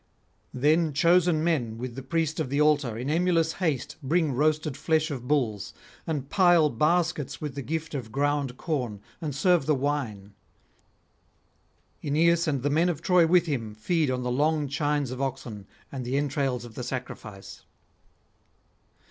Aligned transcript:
Then 0.55 0.93
chosen 0.93 1.43
men 1.43 1.77
with 1.77 1.93
the 1.93 2.01
priest 2.01 2.39
of 2.39 2.49
the 2.49 2.59
altar 2.59 2.97
in 2.97 3.07
emulous 3.07 3.51
haste 3.61 3.97
bring 4.01 4.33
roasted 4.33 4.75
flesh 4.75 5.11
of 5.11 5.27
bulls, 5.27 5.75
and 6.07 6.27
pile 6.27 6.71
baskets 6.71 7.39
with 7.39 7.53
the 7.53 7.61
gift 7.61 7.93
of 7.93 8.11
ground 8.11 8.57
corn, 8.57 8.99
and 9.21 9.35
serve 9.35 9.67
the 9.67 9.75
wine. 9.75 10.33
Aeneas 12.01 12.47
and 12.47 12.63
the 12.63 12.71
men 12.71 12.89
of 12.89 13.03
Troy 13.03 13.27
with 13.27 13.45
him 13.45 13.75
feed 13.75 14.09
on 14.09 14.23
the 14.23 14.31
long 14.31 14.67
chines 14.67 15.11
of 15.11 15.21
oxen 15.21 15.67
and 15.91 16.03
the 16.03 16.17
entrails 16.17 16.65
of 16.65 16.73
the 16.73 16.83
sacrifice. 16.83 17.61